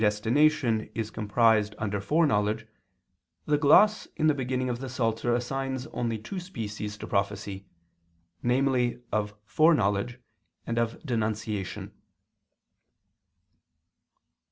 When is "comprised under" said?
1.11-2.01